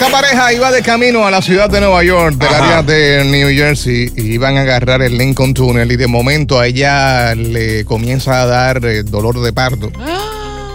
[0.00, 2.78] Esta pareja iba de camino a la ciudad de Nueva York, del Ajá.
[2.78, 6.66] área de New Jersey, y iban a agarrar el Lincoln Tunnel y de momento a
[6.68, 9.92] ella le comienza a dar eh, dolor de parto.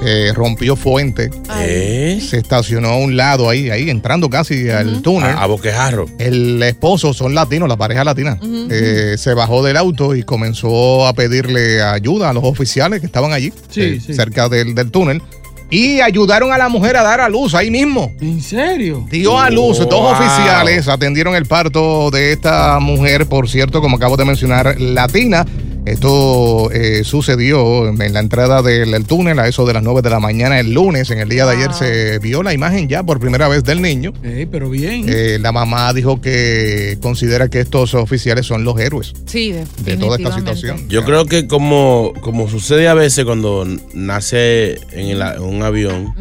[0.04, 2.20] Eh, rompió fuente, ¿Eh?
[2.22, 5.32] se estacionó a un lado ahí, ahí entrando casi al túnel.
[5.32, 6.06] A, a boquejarro.
[6.20, 8.38] El esposo, son latinos, la pareja latina,
[8.70, 13.34] eh, se bajó del auto y comenzó a pedirle ayuda a los oficiales que estaban
[13.34, 15.24] allí, eh, cerca del, del túnel,
[15.70, 18.14] y ayudaron a la mujer a dar a luz ahí mismo.
[18.22, 19.06] ¿En serio?
[19.10, 20.12] Dio a luz, dos Wow.
[20.12, 25.46] oficiales atendieron el parto de esta mujer, por cierto, como acabo de mencionar, latina.
[25.86, 30.10] Esto eh, sucedió en la entrada del, del túnel a eso de las 9 de
[30.10, 31.10] la mañana el lunes.
[31.12, 34.14] En el día de ayer se vio la imagen ya por primera vez del niño.
[34.24, 35.06] Ey, pero bien.
[35.08, 39.54] Eh, la mamá dijo que considera que estos oficiales son los héroes Sí,
[39.84, 40.88] de toda esta situación.
[40.90, 46.14] Yo creo que como, como sucede a veces cuando nace en, el en un avión,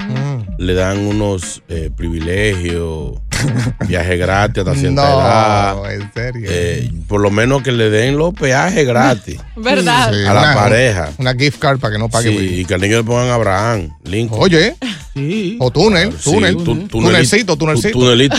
[0.59, 3.13] le dan unos eh, privilegios,
[3.88, 5.75] viaje gratis hasta cierta edad.
[5.77, 6.49] No, en serio.
[6.50, 10.12] Eh, por lo menos que le den los peajes gratis ¿Verdad?
[10.12, 11.10] Sí, a la pareja.
[11.19, 12.31] Una gift card para que no pague.
[12.31, 14.41] Sí, y que al niño le pongan Abraham, Lincoln.
[14.43, 14.77] Oye,
[15.15, 15.56] Sí.
[15.60, 17.93] o túnel, Sí, túnel, tu- tunelcito, tunelcito.
[17.93, 18.37] tu- Tunelito.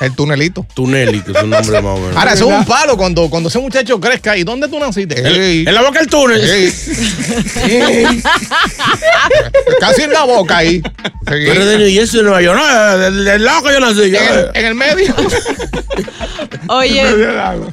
[0.00, 0.66] El tunelito.
[0.74, 2.16] Tunelito, es un nombre más o menos.
[2.16, 4.36] Ahora, eso es un palo cuando, cuando ese muchacho crezca.
[4.36, 5.20] ¿Y dónde tú naciste?
[5.20, 6.40] Ey, en la boca del túnel.
[6.48, 6.72] ey.
[7.68, 8.22] Ey.
[9.80, 10.82] Casi en la boca ahí.
[11.26, 12.58] Eres de New Jersey, de Nueva York.
[12.58, 14.10] No, del, del lado que yo nací.
[14.10, 15.14] yo- En el, en el medio.
[16.68, 17.02] Oye,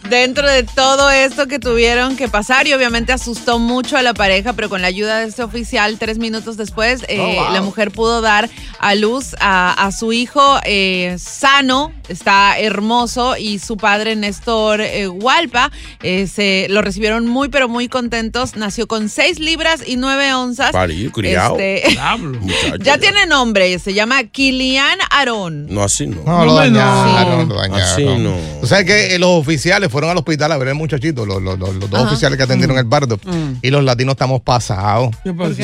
[0.09, 4.53] dentro de todo esto que tuvieron que pasar y obviamente asustó mucho a la pareja,
[4.53, 7.53] pero con la ayuda de este oficial, tres minutos después, eh, Oh, wow.
[7.53, 8.49] la mujer pudo dar
[8.79, 15.07] a luz a, a su hijo eh, sano, está hermoso y su padre Néstor eh,
[15.07, 18.55] Hualpa eh, se lo recibieron muy pero muy contentos.
[18.55, 20.71] Nació con seis libras y nueve onzas.
[20.71, 21.57] Parido, criado.
[21.59, 21.97] Este.
[22.19, 25.67] Muchacho, ya tiene nombre, se llama Kilian Aarón.
[25.69, 26.21] No, así no.
[26.25, 26.79] No, lo No, no.
[26.79, 27.81] dañaron, lo dañaron.
[27.81, 28.35] Así no.
[28.61, 31.57] O sea que eh, los oficiales fueron al hospital a ver al muchachito, los, los-
[31.59, 33.19] los- los dos oficiales que atendieron el parto.
[33.61, 35.15] Y los latinos estamos pasados.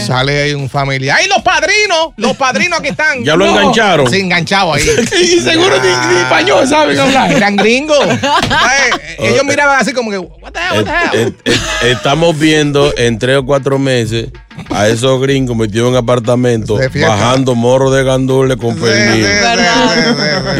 [0.06, 1.18] Sale ahí un familiar.
[1.20, 2.10] ¡Ay, los padrinos!
[2.18, 3.24] Los padrinos aquí están.
[3.24, 3.52] Ya lo No.
[3.60, 4.10] engancharon.
[4.10, 4.84] Sí, enganchado ahí.
[5.24, 7.32] Y seguro ni, ni español saben hablar.
[7.32, 7.98] Eran gringos.
[8.50, 11.28] Ay, Ellos miraban así como que, what the hell, what the hell?
[11.28, 14.30] Eh, eh, eh, estamos viendo en tres o cuatro meses
[14.70, 19.26] a esos gringos metidos en apartamentos bajando morro de gandule con pernil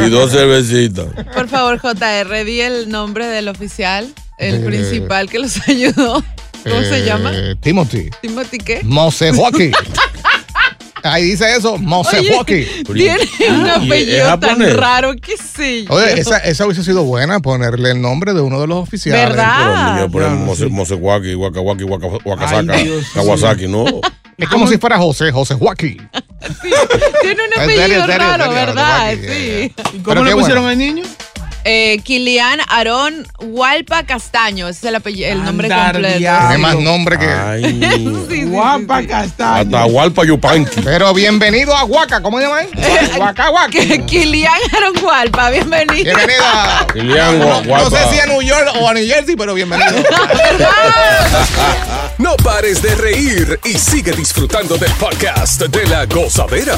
[0.06, 1.06] y dos cervecitas.
[1.34, 6.24] Por favor, JR, di el nombre del oficial, el Eh, principal que los ayudó.
[6.64, 7.32] ¿Cómo se Eh, llama?
[7.62, 8.10] Timothy.
[8.22, 8.82] Timothy qué?
[8.84, 9.72] Mose Joaquín.
[11.04, 12.66] Ahí dice eso, Mose Oye, Joaquín.
[12.94, 13.18] Tiene
[13.50, 15.86] un ¿Y es apellido tan raro que sí.
[15.90, 19.30] Oye, esa, esa hubiese sido buena ponerle el nombre de uno de los oficiales.
[19.30, 20.08] ¿Verdad?
[20.56, 20.66] Sí.
[20.70, 22.74] Mosewaki, Wakawaki, Waka- Wakasaka,
[23.14, 23.86] Kawasaki, no.
[24.38, 26.10] Es como si fuera José, José Joaquín.
[27.22, 29.12] Tiene un apellido raro, ¿verdad?
[29.12, 29.22] Sí.
[29.22, 29.66] ya, ya.
[29.66, 30.70] ¿Y Pero cómo le qué pusieron bueno.
[30.70, 31.04] al niño?
[31.66, 34.68] Eh, Kilian Aarón Hualpa Castaño.
[34.68, 36.18] Ese es el, apellido- el nombre Andar completo.
[36.18, 37.26] Tiene más nombre que.
[37.28, 37.64] Ay,
[37.94, 39.62] Sí, sí, Guapa castaño.
[39.78, 40.82] hasta Hualpa Yupanqui.
[40.82, 42.62] Pero bienvenido a Huaca, ¿cómo se llama?
[42.62, 42.70] él?
[43.18, 43.72] Huaca, Huaca.
[44.06, 46.04] Kilian Aarón Hualpa, bienvenido.
[46.04, 46.88] Bienvenida.
[46.94, 47.90] Kilian No, no Hualpa.
[48.10, 49.94] sé si a New York o a New Jersey, pero bienvenido.
[52.20, 56.78] No pares de reír y sigue disfrutando del podcast de la gozadera.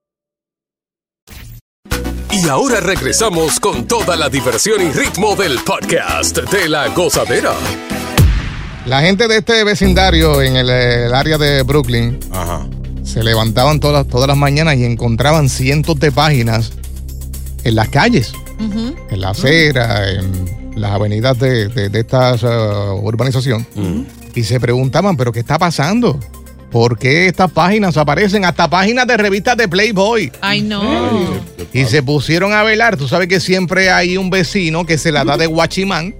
[2.43, 7.53] Y ahora regresamos con toda la diversión y ritmo del podcast de la gozadera.
[8.85, 12.65] La gente de este vecindario en el, el área de Brooklyn Ajá.
[13.03, 16.71] se levantaban todas, todas las mañanas y encontraban cientos de páginas
[17.63, 23.67] en las calles, en la acera, en las avenidas de, de- de esta uh, urbanización.
[24.33, 26.19] Y se preguntaban, ¿pero qué está pasando?
[26.71, 28.45] ¿Por qué estas páginas aparecen?
[28.45, 30.31] Hasta páginas de revistas de Playboy.
[30.41, 30.81] Ay, no.
[31.73, 32.95] Y se pusieron a velar.
[32.97, 36.15] Tú sabes que siempre hay un vecino que se la da de guachimán.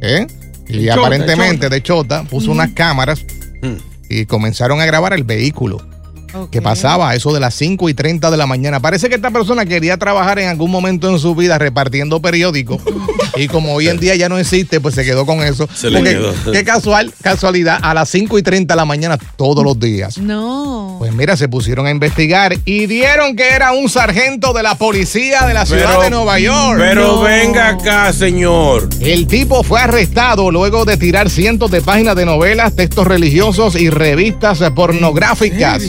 [0.00, 0.26] ¿eh?
[0.68, 2.18] Y De aparentemente de chota.
[2.18, 3.24] de chota puso unas cámaras
[4.08, 5.84] y comenzaron a grabar el vehículo
[6.50, 8.80] que pasaba a eso de las 5 y 30 de la mañana.
[8.80, 12.80] Parece que esta persona quería trabajar en algún momento en su vida repartiendo periódicos
[13.36, 15.68] y como hoy en día ya no existe, pues se quedó con eso.
[15.74, 16.34] Se le quedó.
[16.52, 20.18] Qué casual, casualidad, a las 5 y 30 de la mañana todos los días.
[20.18, 20.96] No.
[20.98, 25.46] Pues mira, se pusieron a investigar y dieron que era un sargento de la policía
[25.46, 26.78] de la ciudad de Nueva York.
[26.78, 28.88] Pero venga acá, señor.
[29.00, 33.90] El tipo fue arrestado luego de tirar cientos de páginas de novelas, textos religiosos y
[33.90, 35.82] revistas pornográficas.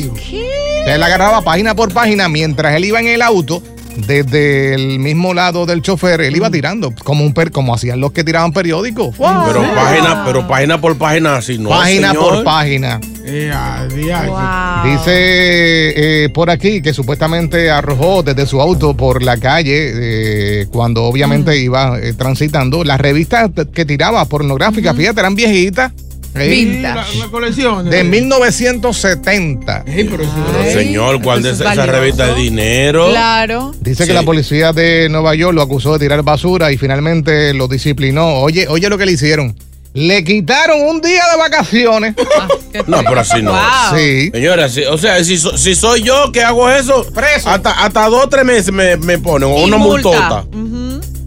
[0.87, 3.61] Él agarraba página por página mientras él iba en el auto.
[3.97, 8.11] Desde el mismo lado del chofer, él iba tirando, como un per, como hacían los
[8.11, 9.15] que tiraban periódicos.
[9.17, 11.69] Pero página, pero página por página así, ¿no?
[11.69, 12.35] página señor?
[12.35, 13.01] por página.
[13.25, 14.27] Eh, a diache.
[14.27, 14.91] Wow.
[14.91, 21.03] Dice eh, por aquí que supuestamente arrojó desde su auto por la calle eh, cuando
[21.03, 22.83] obviamente iba eh, transitando.
[22.83, 25.91] Las revistas que tiraba pornográficas, fíjate, eran viejitas.
[26.35, 27.89] Sí, la, la colección.
[27.89, 29.83] de 1970.
[29.87, 30.33] Ey, pero eso-
[30.79, 33.09] señor, ¿cuál de es esa revista de dinero?
[33.09, 33.73] Claro.
[33.81, 34.07] Dice Sí.
[34.09, 38.35] que la policía de Nueva York lo acusó de tirar basura y finalmente lo disciplinó.
[38.41, 39.55] Oye, oye lo que le hicieron.
[39.93, 42.13] Le quitaron un día de vacaciones.
[42.79, 43.51] Ah, No, pero así no.
[43.53, 43.97] Wow.
[43.97, 44.29] Sí.
[44.31, 47.49] Señora, si- o sea, si, si soy yo que hago eso, Preso.
[47.49, 50.09] hasta, hasta dos o tres meses me, me ponen, o Y una multa.
[50.09, 50.45] multota.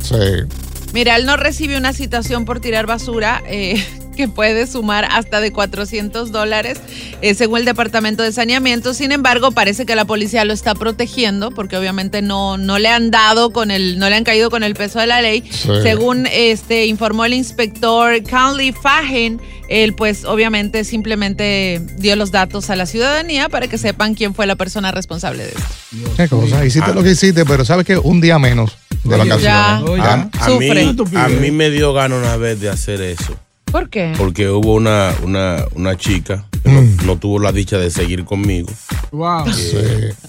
[0.05, 0.45] Sí.
[0.93, 3.85] Mira, él no recibe una citación por tirar basura eh,
[4.21, 6.79] que puede sumar hasta de 400 dólares,
[7.23, 8.93] eh, según el Departamento de Saneamiento.
[8.93, 13.11] Sin embargo, parece que la policía lo está protegiendo porque obviamente no, no le han
[13.11, 15.43] dado con el, no le han caído con el peso de la ley.
[15.51, 15.71] Sí.
[15.83, 22.77] Según este informó el inspector Conley Fagen, él pues obviamente simplemente dio los datos a
[22.77, 26.15] la ciudadanía para que sepan quién fue la persona responsable de esto.
[26.17, 26.65] Qué cosa.
[26.67, 29.43] Hiciste lo que hiciste, pero sabes que un día menos de vacaciones.
[29.43, 29.83] ya.
[29.87, 33.35] Oye, A, mí, a mí me dio gana una vez de hacer eso.
[33.71, 34.13] ¿Por qué?
[34.17, 38.69] Porque hubo una, una, una chica que no, no tuvo la dicha de seguir conmigo.
[39.13, 39.53] Wow.
[39.53, 39.77] Sí.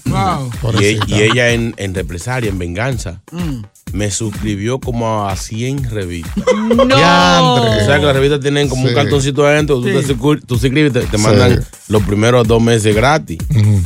[0.06, 0.50] Wow.
[1.06, 3.62] Y ella en, en represalia, en venganza, Mm.
[3.92, 6.44] Me suscribió como a 100 revistas.
[6.72, 7.54] No.
[7.54, 8.88] O sea que las revistas tienen como Sí.
[8.88, 10.06] un cartoncito adentro, tú, Sí.
[10.06, 10.14] te,
[10.46, 11.22] tú suscribes y te, te Sí.
[11.22, 13.38] mandan los primeros dos meses gratis.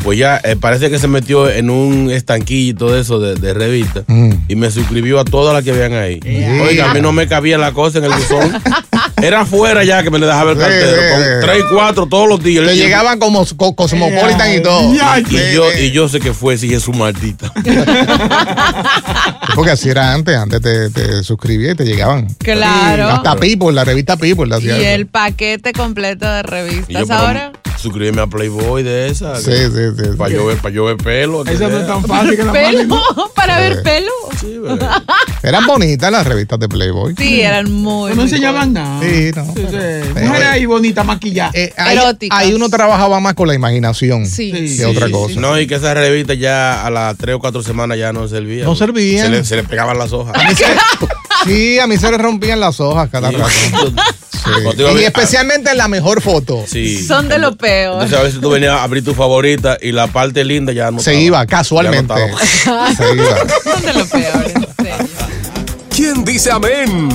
[0.04, 3.54] Pues ya eh, parece que se metió en un estanquillo y todo eso de, de
[3.54, 4.04] revistas
[4.48, 6.20] y me suscribió a todas las que habían ahí.
[6.20, 6.62] Yeah.
[6.62, 8.52] Oiga, a mí no me cabía la cosa en el buzón.
[9.22, 12.42] Era afuera ya que me le dejaba el cartero, con tres y cuatro todos los
[12.42, 12.70] días.
[12.72, 14.92] Y- llegaban como co- Cosmopolitan y todo.
[14.92, 17.50] Y yo, y yo sé que fue, si es su maldita.
[19.54, 20.36] Porque así era antes.
[20.36, 22.26] Antes te, te suscribías y te llegaban.
[22.38, 23.08] Claro.
[23.08, 24.46] Hasta People, la revista People.
[24.46, 27.04] la Y el paquete completo de Y yo, revistas.
[27.08, 27.52] pero Ahora,
[27.86, 29.36] suscribirme a Playboy de esa.
[29.36, 30.16] Sí, sí, sí.
[30.16, 30.36] Para sí.
[30.36, 31.44] yo ver, para yo ver pelo.
[31.44, 32.52] Esa no es tan fácil que la.
[32.52, 33.00] ¿Pelo?
[33.34, 34.10] ¿Para ver pelo?
[34.40, 34.86] Sí, bebé.
[35.42, 37.14] Eran bonitas las revistas de Playboy.
[37.16, 38.14] Sí, eran muy.
[38.14, 39.00] No enseñaban nada.
[39.00, 39.44] Sí, no.
[39.54, 40.20] Sí, sí.
[40.20, 41.54] Mujeres ahí bonitas maquilladas.
[41.54, 41.72] Eh,
[42.30, 44.50] ahí, uno trabajaba más con la imaginación Sí.
[44.52, 45.40] que Sí, otra sí, cosa.
[45.40, 48.64] No, y que esa revista ya a las tres o cuatro semanas ya no servía.
[48.64, 49.26] No servían.
[49.26, 50.36] Se le, se le pegaban las hojas.
[51.44, 53.46] Sí, a mí se le rompían las hojas cada rato.
[54.46, 54.82] Sí.
[55.00, 56.64] Y especialmente en la mejor foto.
[56.66, 57.04] Sí.
[57.06, 57.94] Son de lo peor.
[57.94, 60.98] Entonces a veces tú venías a abrir tu favorita y la parte linda ya no
[61.00, 61.22] Se estaba.
[61.24, 62.14] iba casualmente.
[62.14, 62.38] No.
[62.96, 63.36] Se iba.
[63.64, 64.44] Son de lo peor.
[65.94, 67.08] ¿Quién dice amén?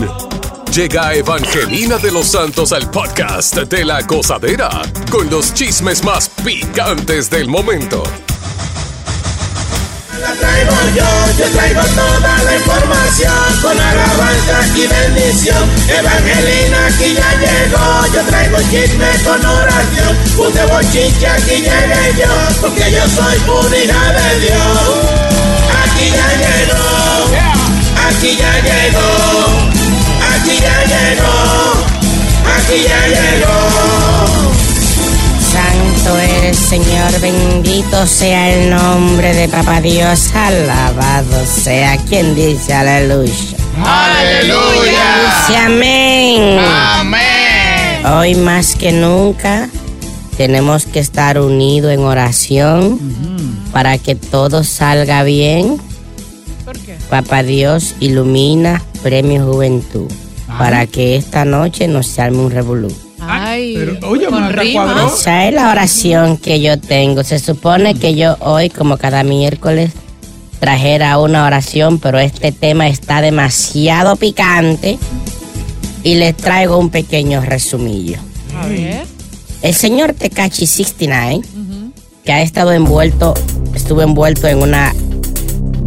[0.73, 4.69] Llega Evangelina de los Santos al podcast de la gozadera
[5.11, 8.03] con los chismes más picantes del momento.
[10.21, 11.05] Traigo yo,
[11.39, 15.69] yo traigo toda la información con alabanza y bendición.
[15.89, 20.15] Evangelina aquí ya llegó, yo traigo chisme con oración.
[20.35, 25.21] Puse bochinche, aquí llegué yo, porque yo soy una de Dios.
[25.83, 26.85] Aquí ya llegó,
[28.07, 29.09] aquí ya llegó,
[30.35, 31.33] aquí ya llegó,
[32.55, 34.50] aquí ya llegó.
[36.01, 43.33] Santo eres Señor, bendito sea el nombre de Papá Dios, alabado sea quien dice aleluya.
[43.77, 45.45] ¡Aleluya!
[45.45, 46.59] Dice amén.
[46.59, 48.05] ¡Amén!
[48.05, 49.69] Hoy más que nunca
[50.37, 52.99] tenemos que estar unidos en oración
[53.71, 55.79] para que todo salga bien.
[56.65, 56.97] ¿Por qué?
[57.11, 60.11] Papá Dios ilumina Premio Juventud
[60.57, 62.91] para que esta noche no se arme un revolú.
[63.51, 67.23] Ay, pero, oye, con es la oración que yo tengo.
[67.25, 69.91] Se supone que yo hoy, como cada miércoles,
[70.61, 74.97] trajera una oración, pero este tema está demasiado picante
[76.03, 78.19] y les traigo un pequeño resumillo.
[78.57, 79.03] A ver.
[79.61, 81.41] El señor Tekachi 69,
[82.23, 83.33] que ha estado envuelto,
[83.75, 84.93] estuvo envuelto en una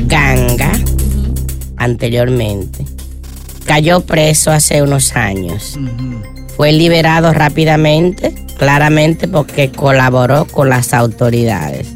[0.06, 0.70] ganga
[1.78, 2.84] anteriormente,
[3.64, 5.78] cayó preso hace unos años.
[6.56, 11.88] Fue liberado rápidamente, claramente porque colaboró con las autoridades.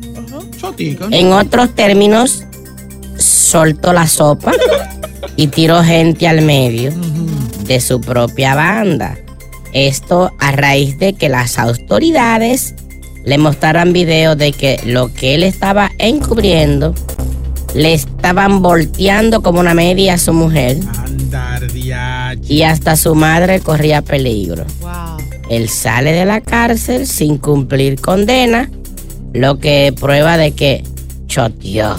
[1.10, 2.44] En otros términos,
[3.16, 4.52] soltó la sopa
[5.36, 6.92] y tiró gente al medio
[7.64, 9.16] de su propia banda.
[9.72, 12.74] Esto a raíz de que las autoridades
[13.24, 16.94] le mostraran videos de que lo que él estaba encubriendo
[17.74, 21.66] le estaban volteando como una media a su mujer Andar.
[22.46, 24.64] Y hasta su madre corría peligro.
[24.80, 25.18] Wow.
[25.50, 28.70] Él sale de la cárcel sin cumplir condena,
[29.32, 30.82] lo que prueba de que
[31.26, 31.96] choteó.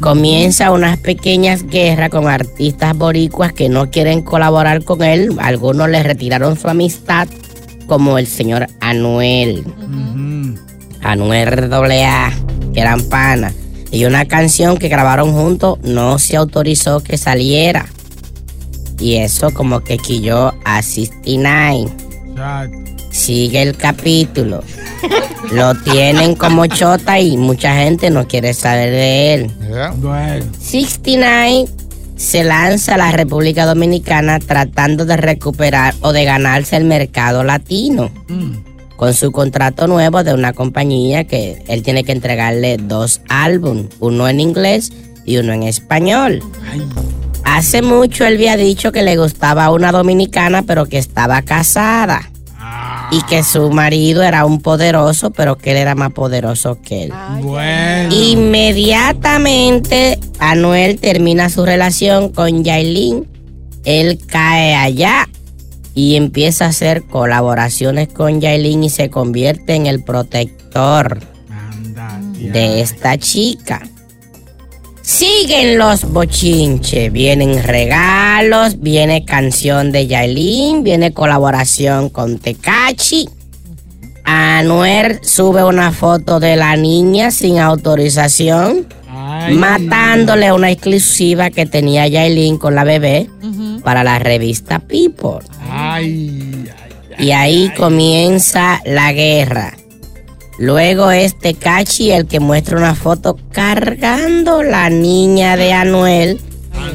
[0.00, 5.30] Comienza unas pequeñas guerras con artistas boricuas que no quieren colaborar con él.
[5.38, 7.28] Algunos le retiraron su amistad,
[7.86, 9.64] como el señor Anuel.
[11.02, 12.32] Anuel AA,
[12.72, 13.54] que eran panas.
[13.92, 17.86] Y una canción que grabaron juntos no se autorizó que saliera.
[19.04, 21.92] Y eso como que quilló a 69.
[23.10, 24.62] Sigue el capítulo.
[25.52, 29.50] Lo tienen como chota y mucha gente no quiere saber de él.
[29.98, 30.46] Bueno.
[30.58, 31.66] 69
[32.16, 38.10] se lanza a la República Dominicana tratando de recuperar o de ganarse el mercado latino.
[38.96, 44.26] Con su contrato nuevo de una compañía que él tiene que entregarle dos álbumes, uno
[44.30, 44.94] en inglés
[45.26, 46.40] y uno en español.
[47.54, 52.28] Hace mucho él había dicho que le gustaba una dominicana pero que estaba casada.
[53.12, 57.12] Y que su marido era un poderoso, pero que él era más poderoso que él.
[57.42, 58.12] Bueno.
[58.12, 63.28] Inmediatamente Anuel termina su relación con Yailin.
[63.84, 65.28] Él cae allá
[65.94, 71.20] y empieza a hacer colaboraciones con Yailin y se convierte en el protector
[72.36, 73.80] de esta chica.
[75.04, 83.28] Siguen los bochinches, vienen regalos, viene canción de Yailin, viene colaboración con Tecachi.
[84.24, 88.86] Anuel sube una foto de la niña sin autorización,
[89.52, 93.28] matándole una exclusiva que tenía Yailin con la bebé
[93.84, 95.46] para la revista People.
[95.70, 96.64] Ay,
[97.18, 99.74] Y ahí comienza la guerra.
[100.58, 106.40] Luego es Tecachi el que muestra una foto cargando la niña de Anuel.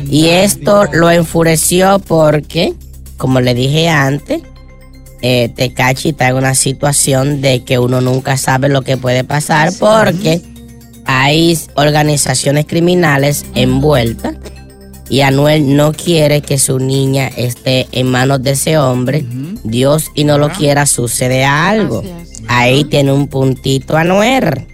[0.09, 2.73] Y esto lo enfureció porque,
[3.17, 4.41] como le dije antes,
[5.21, 9.73] eh, Tecachi está en una situación de que uno nunca sabe lo que puede pasar
[9.77, 10.41] porque
[11.05, 14.35] hay organizaciones criminales envueltas
[15.09, 19.25] y Anuel no quiere que su niña esté en manos de ese hombre,
[19.63, 22.03] Dios y no lo quiera sucede algo.
[22.51, 24.65] Ahí tiene un puntito Anuel.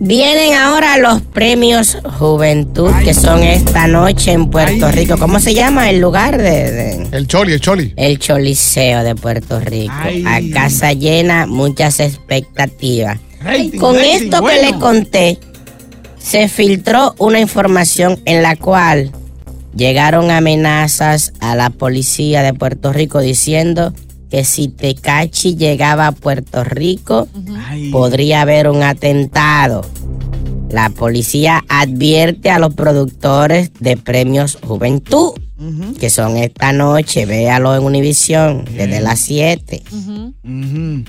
[0.00, 5.18] Vienen ahora los premios Juventud que son esta noche en Puerto Rico.
[5.18, 7.92] ¿Cómo se llama el lugar de, de- El Choli, el Choli.
[7.96, 9.92] el Choliseo de Puerto Rico?
[9.96, 10.24] Ay.
[10.24, 13.18] A casa llena, muchas expectativas.
[13.42, 15.38] Rating, Con rating, esto que le conté,
[16.18, 19.10] se filtró una información en la cual
[19.74, 23.92] llegaron amenazas a la policía de Puerto Rico diciendo
[24.30, 27.28] que si Tecachi llegaba a Puerto Rico,
[27.66, 27.90] Ay.
[27.90, 29.84] podría haber un atentado.
[30.70, 35.32] La policía advierte a los productores de premios Juventud,
[35.98, 41.04] que son esta noche, véalo en Univisión, desde las 7 Ujú.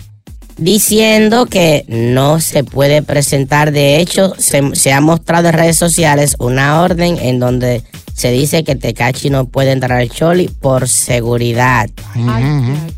[0.60, 3.72] Diciendo que no se puede presentar.
[3.72, 8.64] De hecho, se, se ha mostrado en redes sociales una orden en donde se dice
[8.64, 11.90] que Tecachi no puede entrar al Choli por seguridad.
[12.14, 12.44] Ay,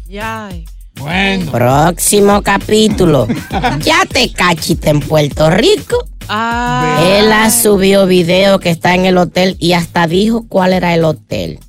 [0.10, 0.66] ay, ay.
[0.96, 1.52] Bueno.
[1.52, 3.28] Próximo capítulo.
[3.82, 6.08] Ya Tecachi está en Puerto Rico.
[6.28, 7.04] Ah.
[7.06, 11.04] Él ha subido video que está en el hotel y hasta dijo cuál era el
[11.04, 11.60] hotel.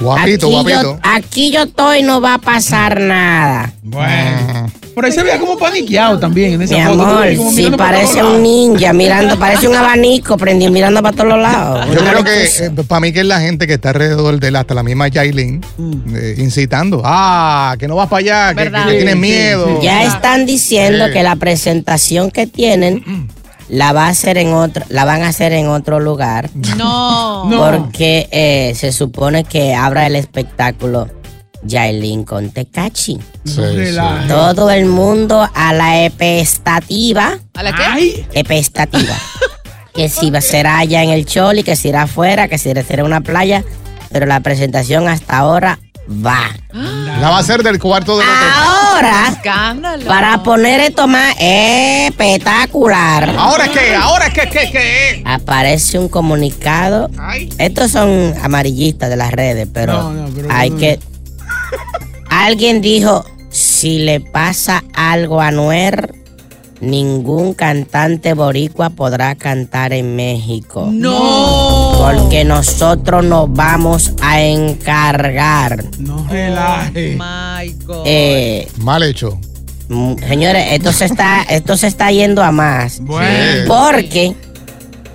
[0.00, 0.82] Guapito, aquí, guapito.
[0.82, 3.72] Yo, aquí yo estoy, no va a pasar nada.
[3.82, 4.70] Bueno.
[4.94, 7.02] Por ahí se veía como paniqueado también en esa Mi foto.
[7.04, 11.38] amor, como para parece un ninja mirando, parece un abanico prendido mirando para todos los
[11.40, 11.86] lados.
[11.94, 14.74] Yo creo que para mí que es la gente que está alrededor de él, hasta
[14.74, 15.64] la misma Yailin,
[16.14, 17.00] eh, incitando.
[17.04, 19.80] Ah, que no vas para allá, que, que tienes Sí, miedo.
[19.80, 21.12] Ya están diciendo Sí.
[21.12, 23.28] que la presentación que tienen
[23.70, 26.50] la va a hacer en otro, la van a hacer en otro lugar.
[26.76, 27.44] No.
[27.46, 27.58] No.
[27.58, 31.08] Porque eh, se supone que abra el espectáculo
[31.62, 33.18] Yailin con Tecachi.
[33.44, 34.28] Sí, No sí.
[34.28, 37.38] Todo el mundo a la epestativa.
[37.54, 37.82] ¿A la qué?
[37.82, 38.26] Ay.
[38.32, 39.14] Epestativa.
[39.94, 42.64] que si va a ser allá en el Choli, que si irá afuera, que si
[42.70, 43.64] será en una playa.
[44.10, 45.78] Pero la presentación hasta ahora
[46.10, 46.50] va.
[46.72, 48.48] La va a hacer del cuarto del hotel.
[48.56, 50.04] Ahora, Escándalo.
[50.06, 53.94] para poner esto más espectacular, ¿Ahora qué?
[53.94, 54.48] ¿Ahora qué?
[54.48, 54.70] ¿Qué?
[54.70, 55.22] ¿Qué?
[55.26, 57.10] aparece un comunicado.
[57.18, 57.48] Ay.
[57.58, 60.78] Estos son amarillistas de las redes, pero, No, no, pero hay no.
[60.78, 60.98] que.
[62.28, 66.14] Alguien dijo: si le pasa algo a Nuer,
[66.80, 70.88] ningún cantante boricua podrá cantar en México.
[70.90, 71.92] No.
[71.98, 75.84] Porque nosotros nos vamos a encargar.
[75.98, 77.16] No relaje.
[77.84, 78.02] God.
[78.06, 79.38] Eh, Mal hecho.
[80.28, 83.00] señores, esto se está, esto se está yendo a más.
[83.00, 83.64] Bueno.
[83.66, 84.34] Porque,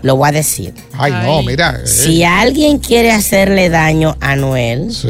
[0.03, 1.79] lo voy a decir, Ay, no, mira.
[1.83, 5.07] eh, si alguien quiere hacerle daño a Noel, Sí.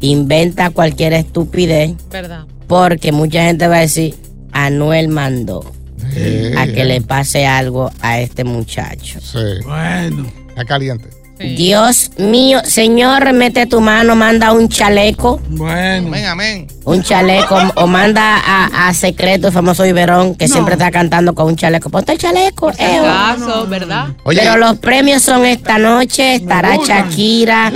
[0.00, 2.44] inventa cualquier estupidez, ¿Verdad?
[2.68, 4.14] porque mucha gente va a decir,
[4.52, 5.64] Anuel mandó
[6.14, 9.20] Eh, a que le pase algo a este muchacho.
[9.20, 9.38] Sí.
[9.64, 10.26] Bueno.
[10.48, 11.19] Está caliente.
[11.40, 11.54] Sí.
[11.56, 16.08] Dios mío, Señor, mete tu mano, manda un chaleco, Bueno.
[16.08, 16.66] Amén, amén.
[16.84, 20.52] un chaleco, o manda a, a Secreto, el famoso Iberón, que No.
[20.52, 21.88] siempre está cantando con un chaleco.
[21.88, 23.00] Ponte el chaleco, eh.
[23.02, 24.08] Caso, ¿verdad?
[24.24, 26.34] Oye, Pero los premios son esta noche.
[26.34, 27.72] Estará Shakira,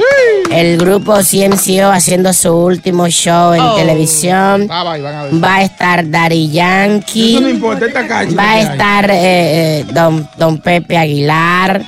[0.50, 3.77] el grupo CMCO haciendo su último show en Oh.
[3.77, 4.68] televisión.
[4.70, 5.42] ah, va, a ver.
[5.42, 7.37] Va a estar Daddy Eso no Yankee.
[7.50, 8.35] importa, esta calle.
[8.37, 9.14] Va a estar eh,
[9.81, 11.83] eh, don, don Pepe Aguilar.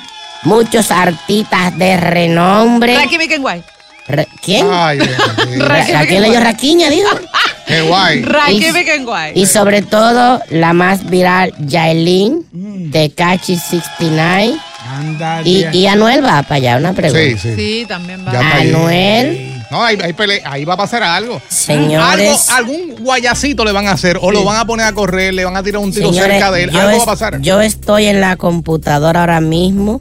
[0.47, 2.95] Muchos artistas de renombre.
[2.95, 3.63] Raki Mikenguay.
[4.07, 4.65] Ra- ¿Quién?
[4.71, 5.09] Ay, Dios
[5.49, 5.65] mío.
[5.67, 7.09] Ra- ¿A quién le dio Raquiña, dijo?
[7.67, 8.21] qué guay.
[8.23, 9.33] Raki Y- Mikenguay.
[9.35, 14.55] Y sobre todo, la más viral, Yailin, Tecachi 69.
[14.89, 17.21] Anda, Y, y Anuel va para allá, una pregunta.
[17.21, 17.55] Sí, sí.
[17.55, 18.31] Sí, también va.
[18.31, 18.51] Ya.
[18.59, 21.41] Anuel, No, ahí, ahí, ahí va a pasar algo.
[21.49, 22.49] señores.
[22.49, 25.43] Algo, algún guayacito le van a hacer o lo van a poner a correr, le
[25.43, 26.69] van a tirar un tiro señores, cerca de él.
[26.77, 27.41] Algo va a pasar.
[27.41, 29.99] Yo estoy en la computadora ahora mismo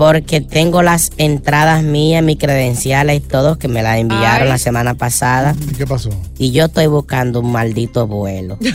[0.00, 4.48] porque tengo las entradas mías, mis credenciales y todo que me las enviaron Ay.
[4.48, 5.54] la semana pasada.
[5.60, 6.08] ¿Y ¿Qué pasó?
[6.38, 8.56] Y yo estoy buscando un maldito vuelo.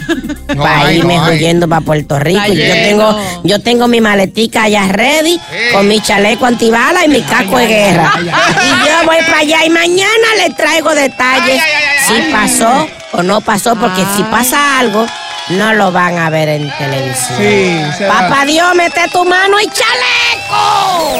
[0.55, 1.17] No para hay, irme
[1.55, 2.39] no para Puerto Rico.
[2.39, 2.83] Está yo lleno.
[3.15, 5.71] tengo, yo tengo mi maletica allá ready, Eh.
[5.73, 8.13] con mi chaleco antibala y mi casco de guerra.
[8.21, 11.59] Y yo voy para allá y mañana le traigo detalles
[12.07, 15.07] si pasó o no pasó, porque si pasa algo,
[15.49, 17.37] no lo van a ver en televisión.
[17.37, 18.21] Sí, se va.
[18.21, 21.15] Papá Dios, mete tu mano y chaleco.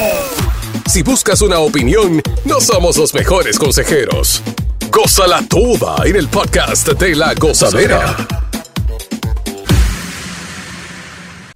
[0.88, 4.42] Si buscas una opinión, no somos los mejores consejeros.
[4.90, 8.16] Gózala toda en el podcast de la gozadera.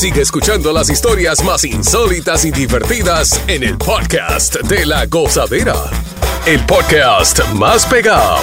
[0.00, 5.74] Sigue escuchando las historias más insólitas y divertidas en el podcast de la gozadera.
[6.46, 8.38] El podcast más pegado.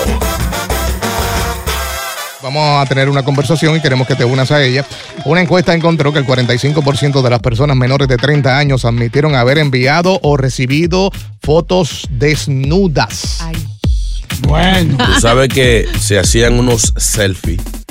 [2.43, 4.85] Vamos a tener una conversación y queremos que te unas a ella.
[5.25, 9.57] Una encuesta encontró que el 45% de las personas menores de 30 años admitieron haber
[9.57, 11.09] enviado o recibido
[11.41, 13.39] fotos desnudas.
[14.41, 14.97] Bueno.
[14.97, 17.86] Tú sabes que se hacían unos selfies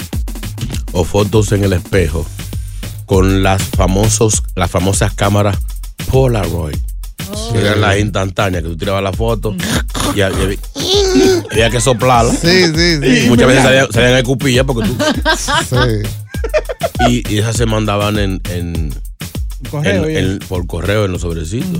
[0.96, 2.26] o fotos en el espejo
[3.04, 5.59] con las famosos, las famosas cámaras
[6.11, 6.78] Polaroid.
[7.52, 9.54] Que eran las instantáneas, que tú tirabas la foto
[10.14, 10.56] y había,
[11.50, 12.32] había que soplarla.
[12.32, 13.28] Sí, sí, sí.
[13.28, 14.96] Muchas veces salían, salían escupillas porque tú.
[15.68, 16.09] Sí.
[17.09, 18.94] Y, y esas se mandaban en, en,
[19.71, 21.71] Correo, en- y en- por correo en los sobrecitos.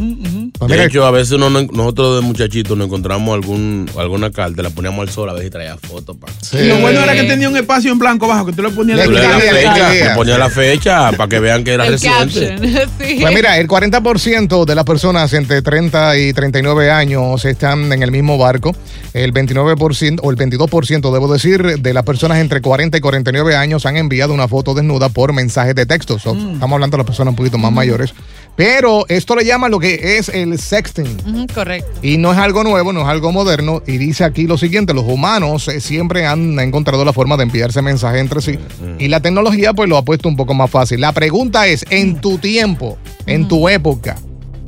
[0.69, 4.71] De hecho, a veces uno no- nosotros de muchachitos nos encontramos algún, alguna carta, la
[4.71, 6.17] poníamos al sol a ver si traía fotos.
[6.17, 6.27] Pa.
[6.41, 6.57] sí.
[6.59, 8.99] Y lo bueno era que tenía un espacio en blanco abajo que tú le ponías
[8.99, 12.57] Le la fecha, le ponía la fecha para que vean que era El reciente.
[13.01, 13.19] sí.
[13.21, 18.11] Pues mira, el 40% de las personas entre 30 y 39 años están en el
[18.11, 18.75] mismo barco.
[19.13, 23.87] El 29% o el 22%, debo decir, de las personas entre 40 y 49 años
[23.87, 26.19] han enviado una foto desnuda por mensajes de texto.
[26.19, 28.15] So, Estamos hablando de las personas un poquito más mayores.
[28.57, 31.47] Pero esto le llaman lo que es el sexting.
[31.55, 31.91] Correcto.
[32.03, 33.83] Y no es algo nuevo, no es algo moderno.
[33.87, 37.83] Y dice aquí lo siguiente, los humanos eh, siempre han encontrado la forma de enviarse
[37.83, 38.59] mensajes entre sí.
[38.99, 41.03] Y la tecnología pues lo ha puesto un poco más fácil.
[41.03, 44.17] La pregunta es, en tu tiempo, en tu época,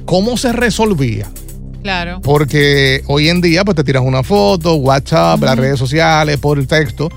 [0.04, 1.26] ¿cómo se resolvía?
[1.82, 2.20] Claro.
[2.22, 6.66] Porque hoy en día pues te tiras una foto, WhatsApp, las redes sociales, por el
[6.66, 7.08] texto.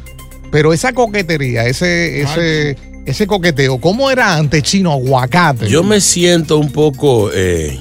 [0.52, 5.70] Pero esa coquetería, ese, ese, ese coqueteo, ¿cómo era antes chino aguacate?
[5.70, 7.80] Yo me siento un poco eh,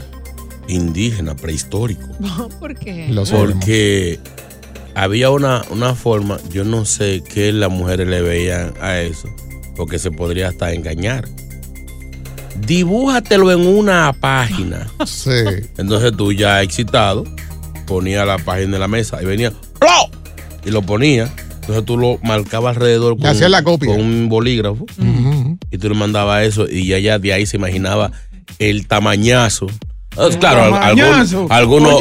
[0.68, 2.09] indígena, prehistórico.
[2.61, 3.09] ¿Por qué?
[3.09, 3.24] Lo.
[3.24, 4.18] Porque
[4.94, 9.28] había una, una forma, yo no sé qué las mujeres le veían a eso,
[9.76, 11.28] porque se podría hasta engañar.
[12.66, 14.87] Dibújatelo en una página.
[15.06, 15.30] Sí.
[15.78, 17.24] Entonces tú ya excitado,
[17.87, 20.14] ponías la página en la mesa y venía ¡plop!
[20.64, 21.33] y lo ponía.
[21.70, 23.16] Entonces tú lo marcabas alrededor
[23.48, 23.88] la copia.
[23.90, 24.85] con un bolígrafo
[25.70, 28.11] y tú le mandabas eso y ya, ya de ahí se imaginaba
[28.59, 29.66] el tamañazo.
[30.18, 31.26] Ah, Claro, algunos,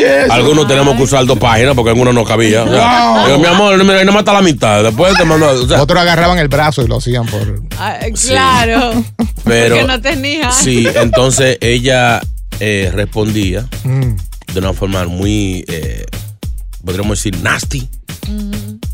[0.01, 0.31] eso.
[0.31, 2.63] algunos tenemos que usar dos páginas porque uno no cabía.
[2.63, 3.25] O sea, Wow.
[3.27, 4.83] digo, mi amor, mira, ahí no mata la mitad.
[4.83, 5.47] Después te mando.
[5.47, 7.61] O sea, Otros agarraban el brazo y lo hacían por...
[7.77, 9.03] Ah, claro.
[9.45, 9.75] pero.
[9.75, 10.51] Porque no tenía.
[10.51, 12.19] Sí, entonces ella
[12.59, 14.15] eh, respondía Mm.
[14.53, 16.05] de una forma muy, eh,
[16.83, 17.87] podríamos decir, nasty,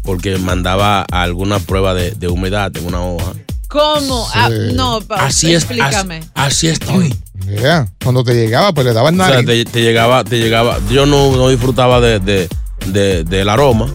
[0.06, 3.34] porque mandaba alguna prueba de, de humedad en una hoja.
[3.68, 4.28] ¿Cómo?
[4.34, 6.18] Ah, no, pa- Así es, explícame.
[6.20, 7.14] así, así estoy.
[7.50, 7.88] Yeah.
[8.02, 9.34] Cuando te llegaba, pues le daban O nada.
[9.34, 10.78] sea, te, te llegaba, te llegaba.
[10.90, 12.48] Yo no, no disfrutaba de, de-
[12.88, 13.94] de- del aroma,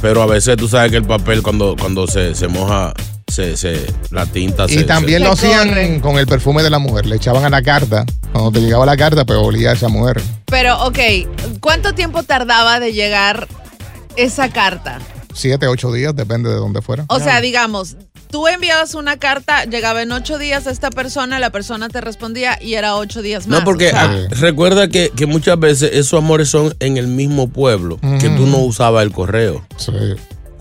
[0.00, 2.94] pero a veces tú sabes que el papel cuando, cuando se, se moja,
[3.28, 4.74] se, se, la tinta se.
[4.80, 7.04] Y también se- lo hacían con el perfume de la mujer.
[7.06, 8.04] Le echaban a la carta.
[8.32, 10.22] Cuando te llegaba la carta, pues olía a esa mujer.
[10.46, 10.98] Pero, ok,
[11.60, 13.46] ¿cuánto tiempo tardaba de llegar
[14.16, 14.98] esa carta?
[15.34, 17.04] Siete, ocho días, depende de dónde fuera.
[17.08, 17.96] O sea, digamos,
[18.30, 22.58] tú enviabas una carta, llegaba en ocho días a esta persona, la persona te respondía
[22.60, 23.60] y era ocho días más.
[23.60, 27.06] No, porque o sea, ah, recuerda que, que muchas veces esos amores son en el
[27.06, 29.64] mismo pueblo, que tú no usabas el correo.
[29.76, 29.92] Sí.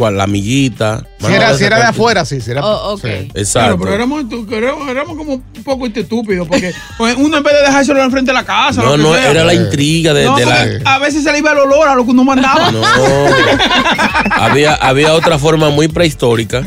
[0.09, 1.05] La amiguita.
[1.19, 2.41] Si era, si era de afuera, sí.
[2.41, 3.01] Si era, Oh, ok.
[3.01, 3.07] sí.
[3.09, 3.77] Claro, Exacto.
[3.81, 8.01] pero éramos, éramos, éramos como un poco estúpidos porque pues, uno en vez de dejárselo
[8.01, 8.81] al frente de la casa.
[8.81, 10.79] No, lo que no, sea, era la intriga de, No, de la.
[10.85, 12.71] a veces se le iba el olor a lo que uno mandaba.
[12.71, 12.81] No.
[14.31, 16.63] había, había otra forma muy prehistórica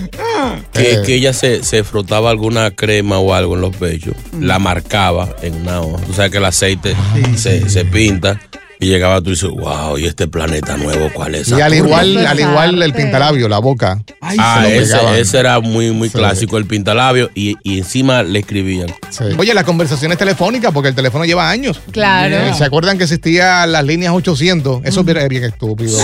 [0.72, 1.02] que, Eh.
[1.04, 5.54] que ella se, se frotaba alguna crema o algo en los pechos, la marcaba en
[5.62, 6.04] una hoja.
[6.04, 6.94] Tú sabes que el aceite
[7.36, 8.40] se, se pinta.
[8.84, 11.48] Y llegaba tú y dices, wow, ¿y este planeta nuevo cuál es?
[11.48, 14.02] Y al igual, al igual el pintalabio, la boca.
[14.20, 16.18] Ah, ese, ese era muy, muy Sí.
[16.18, 18.88] clásico, el pintalabio, y, y encima le escribían.
[19.08, 19.24] Sí.
[19.38, 21.80] Oye, las conversaciones telefónicas, porque el teléfono lleva años.
[21.92, 22.36] Claro.
[22.36, 24.82] Eh, ¿Se acuerdan que existían las líneas 800?
[24.84, 25.98] Eso era bien estúpido.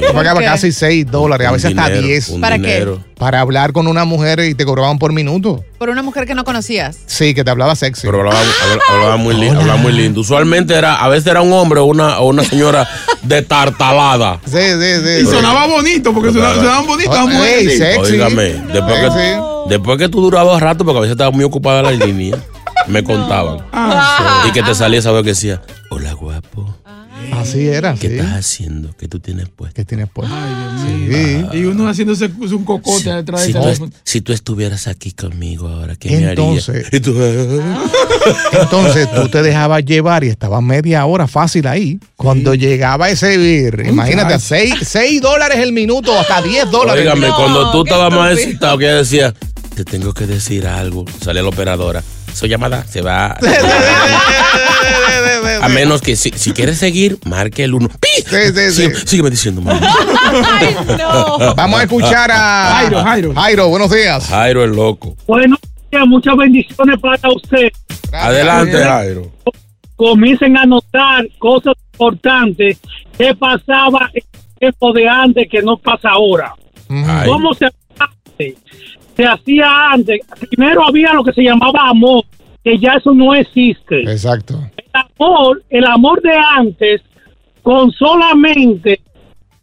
[0.00, 2.28] Yo pagaba casi 6 dólares, a Un veces hasta dinero, 10.
[2.30, 2.88] un ¿Para qué?
[3.18, 5.62] Para hablar con una mujer y te cobraban por minuto.
[5.78, 6.98] Por una mujer que no conocías.
[7.06, 8.06] Sí, que te hablaba sexy.
[8.06, 10.20] Pero hablaba, habla- hablaba muy, li- hablaba muy lindo.
[10.22, 12.88] Usualmente era, a veces era un hombre o una, o una señora
[13.22, 14.40] de tartalada.
[14.44, 15.22] Sí, sí, sí.
[15.22, 17.78] Y sonaba bonito, porque sonaba- sonaban bonitas las mujeres.
[17.78, 18.12] sexy.
[18.14, 21.90] Óigame, después que, después que tú durabas rato, porque a veces estaba muy ocupada la
[21.92, 22.36] línea,
[22.86, 23.58] me contaban.
[23.72, 24.44] Ah.
[24.48, 26.76] Y que te salía esa vez que decía, hola guapo,
[27.32, 27.94] Así era.
[27.94, 28.14] ¿qué sí.
[28.16, 28.94] estás haciendo?
[28.96, 29.74] ¿Qué tú tienes puesto?
[29.74, 30.28] ¿Qué tienes pues?
[30.30, 31.48] Ay, Dios mío.
[31.54, 35.96] Y uno haciéndose un cocote detrás Si del tú, si tú estuvieras aquí conmigo ahora,
[35.96, 36.92] ¿qué me Entonces- harías?
[36.94, 37.14] Y tú,
[38.60, 41.98] Entonces tú te dejabas llevar y estabas media hora fácil ahí.
[42.16, 47.02] Cuando llegaba ese vir, imagínate, 6 dólares el minuto, hasta 10 dólares.
[47.02, 49.34] Óigame, No, cuando tú estabas más excitado, que ella decía,
[49.74, 51.04] te tengo que decir algo.
[51.22, 52.02] Sale la operadora.
[52.32, 53.36] Su llamada se va.
[55.60, 57.88] A menos que si, si quieres seguir, marque el uno.
[57.88, 58.22] ¡Pi!
[58.26, 59.06] Sí, sí, sí.
[59.06, 59.80] Sígueme diciendo, mamá.
[60.50, 61.54] Ay, no.
[61.54, 63.34] Vamos a escuchar a Jairo, Jairo.
[63.34, 64.26] Jairo, buenos días.
[64.26, 65.16] Jairo el loco.
[65.26, 65.58] Buenos
[65.90, 67.68] días, muchas bendiciones para usted.
[68.12, 69.30] Adelante, Jairo.
[69.96, 72.78] Comiencen a notar cosas importantes
[73.16, 76.54] que pasaba en el tiempo de antes que no pasa ahora.
[76.88, 77.28] Ay.
[77.28, 77.66] ¿Cómo se
[77.98, 78.56] antes?
[79.16, 80.20] Se hacía antes.
[80.50, 82.24] Primero había lo que se llamaba amor,
[82.64, 84.00] que ya eso no existe.
[84.02, 84.58] Exacto.
[84.76, 84.84] El
[85.18, 87.02] amor, el amor de antes,
[87.62, 89.00] con solamente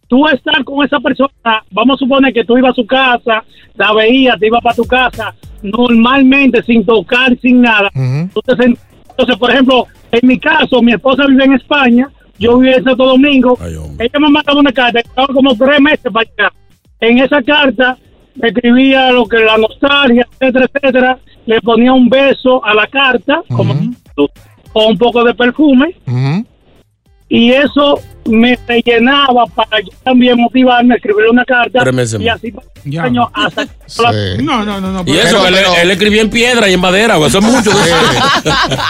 [0.07, 1.31] tú estar con esa persona,
[1.71, 3.43] vamos a suponer que tú ibas a su casa,
[3.75, 7.89] la veías, te ibas para tu casa, normalmente sin tocar, sin nada.
[7.93, 8.77] Sent-
[9.09, 12.09] Entonces, por ejemplo, en mi caso, mi esposa vive en España,
[12.39, 16.11] yo vivo en Santo Domingo, Ay, ella me mandaba una carta, estaba como tres meses
[16.11, 16.53] para allá.
[17.01, 17.97] En esa carta
[18.41, 23.41] me escribía lo que la nostalgia, etcétera, etcétera, le ponía un beso a la carta,
[23.47, 23.73] como
[24.73, 25.95] un poco de perfume,
[27.27, 32.27] y eso me rellenaba para yo también motivarme a escribir una carta Tres meses y
[32.27, 32.53] así
[32.85, 33.03] Ya.
[33.03, 34.43] años hasta Sí.
[34.43, 35.01] No, no, no, no.
[35.01, 37.39] Y pero- eso, Pero- que él- pero- él, escribía en piedra y en madera, eso
[37.39, 37.71] es mucho.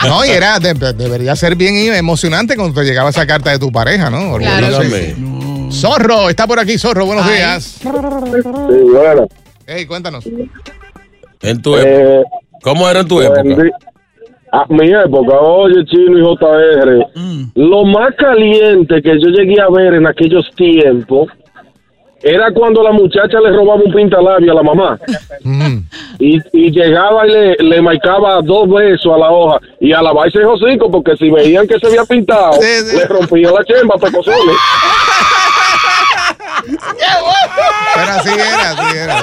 [0.08, 3.60] No, y era, de- de- debería ser bien emocionante cuando te llegaba esa carta de
[3.60, 4.38] tu pareja, ¿no?
[4.38, 4.80] Claro.
[5.72, 7.36] Zorro, está por aquí, Zorro, buenos Ay.
[7.38, 7.64] días.
[7.82, 7.88] Sí,
[8.92, 9.28] bueno.
[9.68, 10.26] Hey, cuéntanos.
[11.42, 11.90] En tu época.
[11.90, 12.24] Eh,
[12.64, 13.42] ¿Cómo era en tu época?
[13.44, 13.72] di-
[14.52, 17.08] A mi época, oye, Chino y JR,
[17.56, 21.28] lo más caliente que yo llegué a ver en aquellos tiempos
[22.22, 25.00] era cuando la muchacha le robaba un pintalabio a la mamá
[25.46, 25.84] Ujú.
[26.20, 30.12] y, y llegaba y le, le marcaba dos besos a la hoja y a la
[30.26, 32.98] ese hocico porque si veían que se había pintado, Sí, sí.
[32.98, 34.56] le rompía la chemba a pecosones.
[37.96, 39.22] Pero así era, así era.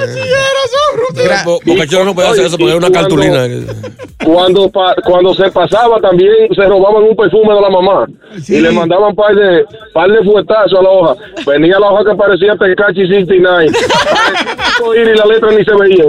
[1.15, 3.73] Mira, Bo- Bocachero no puede hacer eso porque era una Cuando- cartulina.
[4.23, 8.07] cuando pa- cuando se pasaba también se robaban un perfume de la mamá.
[8.47, 11.15] Y le mandaban par de par de fuetazos a la hoja.
[11.45, 13.71] Venía la hoja que parecía Tecachi 69
[14.79, 16.05] Parecía y la letra ni se veía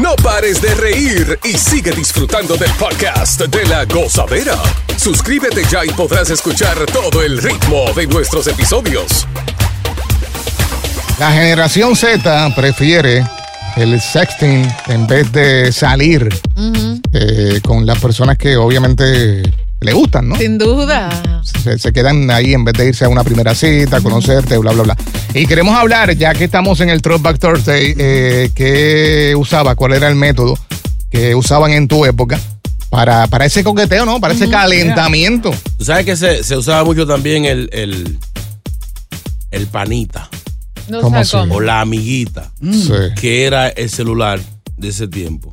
[0.00, 4.56] No pares de reír y sigue disfrutando del podcast de la gozadera.
[4.96, 9.26] Suscríbete ya y podrás escuchar todo el ritmo de nuestros episodios.
[11.18, 13.22] La generación Z prefiere
[13.76, 16.28] el sexting en vez de salir
[17.12, 19.42] eh, con las personas que obviamente
[19.80, 20.36] le gustan, ¿no?
[20.36, 21.42] Sin duda.
[21.42, 24.82] Se, se quedan ahí en vez de irse a una primera cita, conocerte, bla, bla,
[24.82, 24.96] bla.
[25.34, 29.74] Y queremos hablar, ya que estamos en el Throwback Thursday, eh, ¿qué usaba?
[29.74, 30.58] ¿Cuál era el método
[31.10, 32.38] que usaban en tu época
[32.90, 34.20] para, para ese coqueteo, ¿no?
[34.20, 35.50] Para ese calentamiento.
[35.78, 38.18] Tú sabes que se, se usaba mucho también el, el,
[39.50, 40.28] el panita
[40.88, 41.30] No ¿Cómo sé así?
[41.36, 41.54] cómo.
[41.56, 42.92] o la amiguita, Sí.
[43.20, 44.40] que era el celular
[44.76, 45.52] de ese tiempo.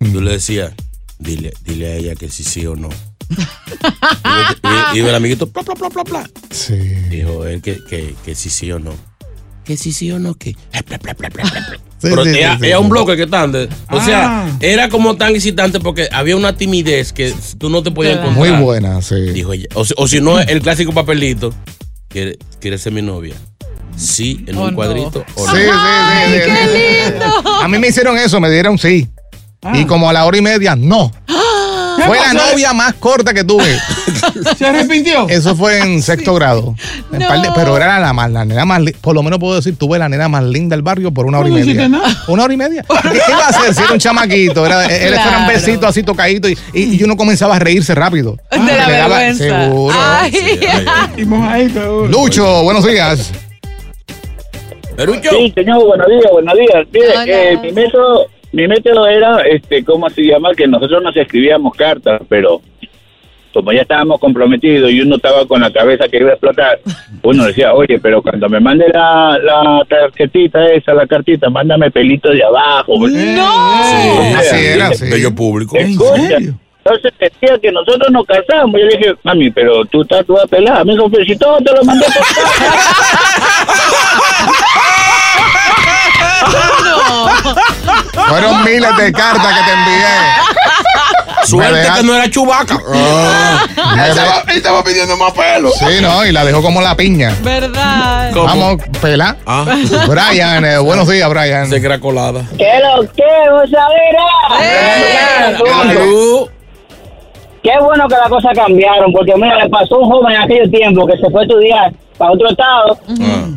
[0.00, 0.72] Yo le decía,
[1.18, 2.88] dile, dile a ella que sí, sí o no.
[3.32, 6.30] Y, y- y el amiguito, pla, pla, pla, pla, pla.
[6.50, 6.74] Sí.
[7.10, 8.92] Dijo él que, que, que sí, sí o no.
[9.64, 10.50] Que sí, sí o no, que.
[10.50, 10.58] Sí,
[12.00, 12.82] Pero sí, era, sí, era sí.
[12.82, 13.52] un bloque que tan.
[13.52, 14.50] de- o sea, Ah.
[14.60, 18.36] era como tan excitante porque había una timidez que tú no te podías encontrar.
[18.54, 19.14] Muy buena, sí.
[19.32, 19.68] Dijo ella.
[19.74, 21.54] O, si- o si no, el clásico papelito.
[22.08, 23.34] ¿Quiere, quiere ser mi novia?
[23.96, 24.74] Sí, en Oh, un no.
[24.76, 25.24] cuadrito.
[25.36, 25.54] O Sí, no.
[25.54, 27.12] sí, sí, ¡Ay, sí, qué sí.
[27.12, 27.50] lindo!
[27.62, 29.08] A mí me hicieron eso, me dieron sí.
[29.74, 31.12] Y como a la hora y media, no.
[32.06, 33.78] Fue la novia más corta que tuve.
[34.58, 35.28] ¿Se arrepintió?
[35.28, 36.74] Eso fue en sexto grado.
[37.12, 37.28] En No.
[37.28, 39.98] par de- pero era la, más, la nena más, por lo menos puedo decir, tuve
[39.98, 41.88] la nena más linda del barrio por una hora y media.
[41.88, 42.08] nada.
[42.28, 42.84] Una hora y media.
[43.02, 44.64] ¿Qué, qué iba a hacer si era un chamaquito?
[44.66, 45.52] Era, él era un Claro.
[45.52, 48.36] besito así tocadito y, y, y uno comenzaba a reírse rápido.
[48.50, 49.44] De la Le daba- vergüenza.
[49.66, 49.96] Seguro.
[50.00, 50.60] Ay.
[51.16, 52.06] Y mojadito.
[52.06, 53.30] Lucho, buenos días.
[54.96, 56.86] Sí, señor, buenos días, buenos días.
[56.92, 60.54] Mire, eh, mi método, mi método era, este, ¿cómo se llama?
[60.54, 62.60] Que nosotros nos escribíamos cartas, pero
[63.52, 66.80] como ya estábamos comprometidos y uno estaba con la cabeza que iba a explotar,
[67.22, 72.30] uno decía, oye, pero cuando me mande la, la tarjetita esa, la cartita, mándame pelito
[72.30, 72.94] de abajo.
[73.08, 74.36] ¡No!
[74.36, 75.10] Así era, sí.
[75.10, 75.76] Bello público.
[75.76, 78.80] Escucha, Entonces decía que nosotros nos casamos.
[78.80, 80.84] Yo le dije, mami, pero tú estás toda pelada.
[80.84, 82.14] Me dijo, pero si todo te lo mandé por
[88.28, 90.06] Fueron miles de cartas que te envié.
[91.44, 92.78] Suerte Me que no era chubaca.
[93.94, 95.70] Me Él estaba, pidiendo más pelo.
[95.70, 97.34] Sí, no, y la dejó como la piña.
[97.42, 98.30] ¿Verdad?
[98.32, 98.46] ¿Cómo?
[98.46, 99.36] Vamos, pela.
[99.46, 99.64] Ah.
[100.08, 101.66] Brian, eh, buenos días, Brian.
[101.68, 102.42] Se crea colada.
[102.56, 103.22] ¿Qué lo que,
[104.60, 105.56] ¡Eh!
[105.58, 106.48] Salud.
[107.62, 111.06] Qué bueno que las cosas cambiaron, porque mira, le pasó un joven en aquel tiempo
[111.06, 112.98] que se fue a estudiar para otro estado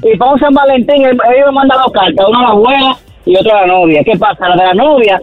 [0.04, 2.50] y para un San Valentín él, él iba a mandar dos cartas, una a la
[2.50, 4.04] abuela y otra a la novia.
[4.04, 4.50] ¿Qué pasa?
[4.50, 5.22] La de la novia,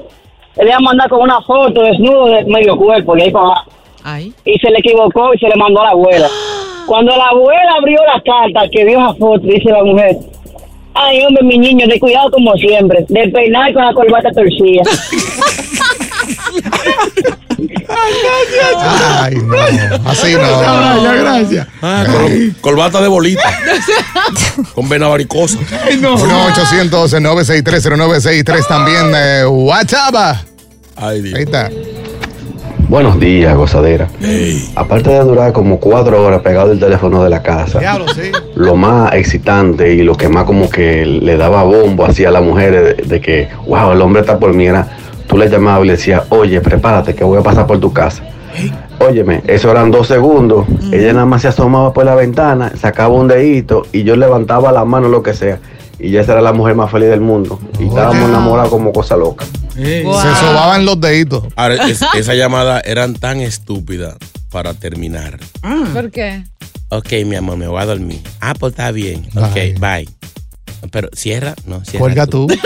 [0.57, 3.71] él iba a mandar con una foto desnudo de medio cuerpo y ahí para abajo.
[4.05, 4.33] Ay.
[4.45, 6.29] y se le equivocó y se le mandó a la abuela.
[6.87, 10.17] Cuando la abuela abrió la carta que vio la foto, dice la mujer,
[10.95, 14.83] ay hombre, mi niño, de cuidado como siempre, de peinar con la corbata torcida.
[17.89, 19.55] Ay, no.
[20.09, 20.41] Así no.
[20.61, 21.67] Gracias, gracias.
[21.83, 23.43] Ah, col- corbata de bolita.
[24.75, 25.59] Con vena varicosa.
[25.85, 26.17] Ay, no.
[26.17, 29.13] 1-800-963-0963 también.
[29.15, 30.37] Eh, WhatsApp.
[30.97, 31.37] Ay, Dios.
[31.39, 31.71] Ahí está.
[32.89, 34.09] Buenos días, gozadera.
[34.77, 38.31] Aparte de durar como cuatro horas pegado el teléfono de la casa, Diablo, sí.
[38.55, 42.43] lo más excitante y lo que más como que le daba bombo así a las
[42.43, 44.87] mujeres de, de que, wow, el hombre está por mí, era,
[45.33, 48.23] tú le llamabas y le decías, oye, prepárate que voy a pasar por tu casa.
[49.01, 50.67] Óyeme, eso eran dos segundos.
[50.93, 54.85] Ella nada más se asomaba por la ventana, sacaba un dedito y yo levantaba la
[54.85, 55.59] mano, lo que sea.
[55.99, 57.59] Y ya esa era la mujer más feliz del mundo.
[57.81, 59.45] Y estábamos enamorados como cosa loca.
[59.75, 60.03] Se
[60.41, 61.45] sobaban los deditos.
[61.57, 64.17] Ahora, es- esa llamada eran tan estúpidas
[64.51, 65.39] para terminar.
[65.95, 66.45] ¿Por qué?
[66.91, 68.21] Ok, mi amor, me voy a dormir.
[68.41, 69.27] Ah, pues está bien.
[69.37, 70.09] Ok, bye.
[70.91, 71.99] Pero cierra, no, cierra.
[72.01, 72.47] Cuelga tú.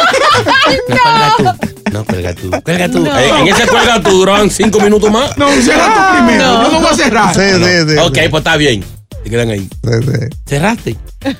[0.88, 1.44] No, cuelga tú.
[1.92, 2.50] No, cuelga tú.
[2.64, 2.98] Cuelga tú.
[3.00, 3.18] No.
[3.18, 5.36] Eh, En ese cuelga tú duraban cinco minutos más.
[5.38, 6.62] No, cierra tú primero.
[6.62, 7.34] Yo no voy a cerrar.
[7.34, 7.98] Sí, sí, sí.
[7.98, 8.84] Ok, pues está bien.
[9.24, 9.60] Se quedan ahí.
[9.60, 10.28] sí, sí.
[10.46, 10.96] ¿Cerraste?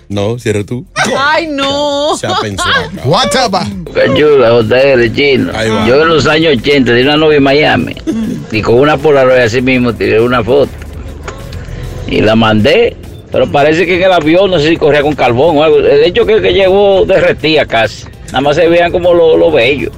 [0.08, 0.86] No, cierra tú.
[1.18, 2.16] Ay, no.
[2.16, 2.90] Se ha pensado.
[3.04, 3.52] WhatsApp.
[3.54, 5.52] De chino.
[5.54, 5.86] Ahí va.
[5.86, 7.96] Yo en los años 80 tenía una novia en Miami
[8.50, 10.70] y con una Polaroid así mismo tiré una foto
[12.08, 12.96] y la mandé,
[13.32, 15.78] pero parece que en el avión no sé si corría con carbón o algo.
[15.78, 18.04] El hecho que, que llegó derretía casi.
[18.26, 19.90] Nada más se veían como lo, lo bello.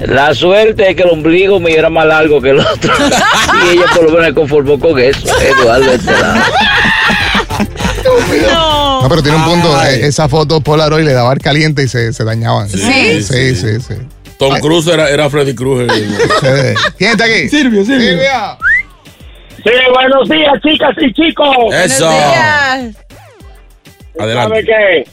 [0.00, 2.92] La suerte es que el ombligo me era más largo que el otro.
[3.66, 5.28] y ella por lo menos se conformó con eso.
[5.40, 6.40] Eduardo este lado.
[8.52, 9.82] No, pero tiene un punto.
[9.84, 12.68] eh, esa foto Polaroid le daba el caliente y se, se dañaban.
[12.68, 13.22] ¿Sí?
[13.22, 13.94] Sí, sí, sí.
[14.38, 15.86] Tom Cruise era, era Freddy Krueger.
[16.98, 17.48] ¿Quién está aquí?
[17.48, 18.10] Silvio, Silvio.
[18.10, 18.56] Silvia.
[19.64, 21.56] Sí, buenos días, chicas y chicos.
[21.72, 22.06] Eso.
[22.06, 22.96] Buenos días.
[24.16, 24.64] ¿Sabe Adelante.
[24.64, 25.04] qué?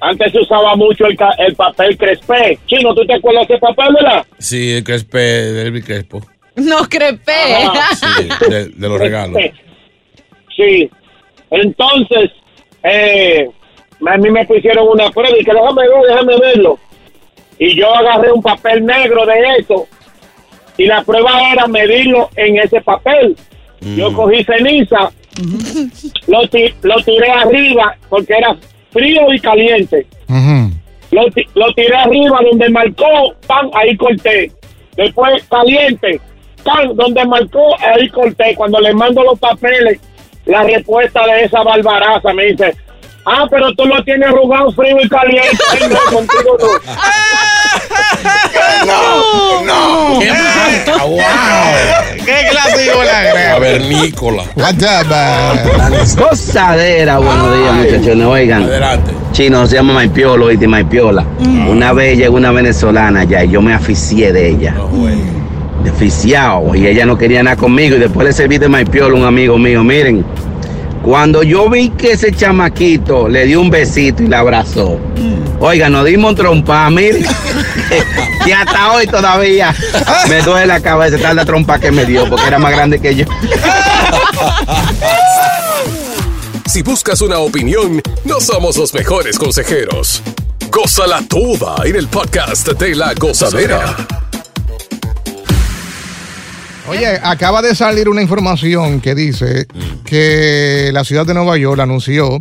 [0.00, 2.58] Antes se usaba mucho el, ca- el papel crespé.
[2.66, 4.26] Chino, ¿tú te acuerdas de ese papel, verdad?
[4.38, 6.20] Sí, el Crespe, de Elvis Crespo.
[6.56, 7.32] No crepé.
[7.94, 9.40] Sí, de, de los regalos.
[10.56, 10.90] Sí.
[11.50, 12.30] Entonces,
[12.82, 13.48] eh,
[14.06, 16.78] a mí me pusieron una prueba y que déjame ver, déjame verlo.
[17.58, 19.86] Y yo agarré un papel negro de eso.
[20.76, 23.36] Y la prueba era medirlo en ese papel.
[23.84, 25.10] Yo cogí ceniza,
[26.26, 28.56] lo, ti- lo tiré arriba porque era
[28.92, 30.06] frío y caliente.
[31.10, 34.50] Lo, ti- lo tiré arriba donde marcó, pan, ahí corté.
[34.96, 36.20] Después caliente,
[36.62, 38.54] pan, donde marcó, ahí corté.
[38.56, 40.00] Cuando le mando los papeles,
[40.46, 42.74] la respuesta de esa barbaraza me dice,
[43.26, 45.58] ah, pero tú lo tienes arrugado, frío y caliente.
[45.72, 46.66] Ay, no, contigo no.
[48.86, 50.18] No, no.
[50.20, 50.30] ¡Qué!
[51.00, 51.20] ¡Wow!
[52.24, 54.44] ¿Qué clase de la Cavernícola.
[56.16, 58.26] Gozadera, buenos días, muchachones.
[58.26, 59.10] Oigan, Adelante.
[59.32, 61.24] chino se llama Maipiolo y Maipiola.
[61.68, 64.72] Una vez llegó una venezolana allá y yo me aficié de ella.
[64.72, 65.16] No, güey.
[65.82, 66.74] Deficiado.
[66.74, 67.96] Y ella no quería nada conmigo.
[67.96, 69.84] Y después le serví de Maipiolo a un amigo mío.
[69.84, 70.24] Miren,
[71.02, 74.98] cuando yo vi que ese chamaquito le dio un besito y la abrazó.
[75.60, 77.20] Oiga, nos dimos un trompa, mire.
[78.44, 79.74] y hasta hoy todavía
[80.28, 83.14] me duele la cabeza tal la trompa que me dio, porque era más grande que
[83.14, 83.24] yo.
[86.66, 90.22] Si buscas una opinión, no somos los mejores consejeros.
[90.70, 93.96] Gózala toda en el podcast de La Gozadera.
[96.88, 99.66] Oye, acaba de salir una información que dice
[100.04, 102.40] que la ciudad de Nueva York anunció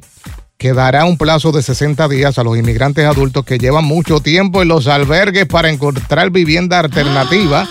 [0.63, 4.61] que dará un plazo de 60 días a los inmigrantes adultos que llevan mucho tiempo
[4.61, 7.67] en los albergues para encontrar vivienda alternativa.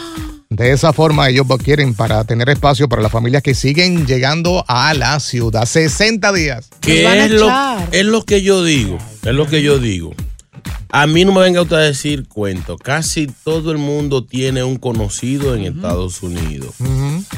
[0.51, 4.93] De esa forma ellos quieren para tener espacio para las familias que siguen llegando a
[4.93, 5.64] la ciudad.
[5.64, 6.68] 60 días.
[6.82, 7.49] Que es lo,
[7.93, 8.99] es lo que yo digo.
[9.24, 10.12] Es lo que yo digo.
[10.95, 12.76] A mí no me venga usted a decir cuento.
[12.76, 16.74] Casi todo el mundo tiene un conocido en Estados Unidos.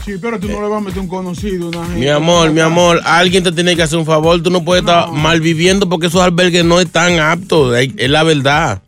[0.05, 1.69] Sí, pero tú no le vas a meter un conocido.
[1.69, 2.01] Una gente.
[2.01, 4.43] Mi amor, mi amor, alguien te tiene que hacer un favor.
[4.43, 7.77] Tú no puedes estar mal viviendo porque esos albergues no están aptos.
[7.77, 8.83] Es es la verdad.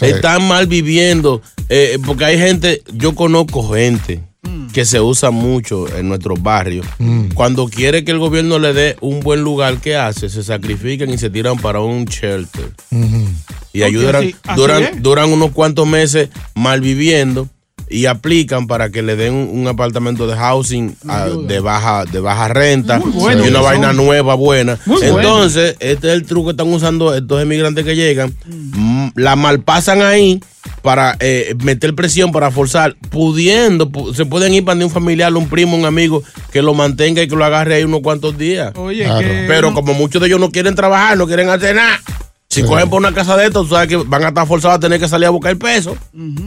[0.00, 1.42] Están mal viviendo.
[1.68, 4.22] eh, porque hay gente, yo conozco gente
[4.72, 6.86] que se usa mucho en nuestros barrios.
[7.34, 10.28] Cuando quiere que el gobierno le dé un buen lugar, ¿qué hace?
[10.28, 12.70] Se sacrifican y se tiran para un shelter.
[13.72, 14.34] Y Ok, ayudan, sí,
[15.00, 17.48] duran, unos cuantos meses mal viviendo
[17.88, 22.20] y aplican para que le den un, un apartamento de housing ah, de baja de
[22.20, 24.78] baja renta bueno y una vaina nueva buena.
[24.86, 25.18] Muy bueno.
[25.18, 28.34] Entonces, este es el truco que están usando estos emigrantes que llegan.
[28.46, 30.40] Mm, La malpasan ahí
[30.82, 35.32] para eh, meter presión, para forzar, pudiendo, pu- se pueden ir para de un familiar,
[35.34, 36.22] un primo, un amigo
[36.52, 38.72] que lo mantenga y que lo agarre ahí unos cuantos días.
[38.76, 39.20] Oye, Claro.
[39.20, 42.00] que Pero no- como muchos de ellos no quieren trabajar, no quieren hacer nada.
[42.52, 44.80] Si cogen por una casa de estos, tú sabes que van a estar forzados a
[44.80, 45.96] tener que salir a buscar el peso.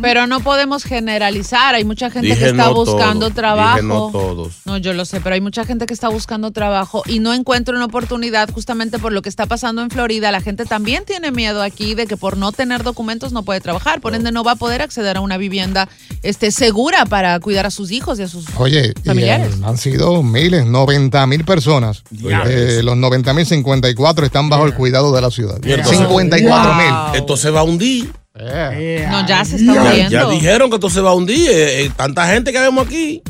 [0.01, 1.75] Pero no podemos generalizar.
[1.75, 3.75] Hay mucha gente Dije que está no buscando todos, trabajo.
[3.77, 4.53] dije no todos.
[4.65, 7.75] No, yo lo sé, pero hay mucha gente que está buscando trabajo y no encuentra
[7.75, 10.31] una oportunidad justamente por lo que está pasando en Florida.
[10.31, 13.99] La gente también tiene miedo aquí de que por no tener documentos no puede trabajar,
[14.01, 15.89] por ende no va a poder acceder a una vivienda
[16.23, 19.55] este, segura para cuidar a sus hijos y a sus Oye, familiares.
[19.55, 22.03] eh, han sido miles, 90 mil personas.
[22.47, 25.57] Eh, los 90 mil 54 están bajo el cuidado de la ciudad.
[25.63, 26.93] Y entonces- 54 mil.
[27.15, 28.11] Esto se va a hundir.
[28.35, 30.09] No, ya se está Ya, hundiendo.
[30.11, 31.49] ya dijeron que esto se va a hundir.
[31.49, 33.21] eh, eh, tanta gente que vemos aquí.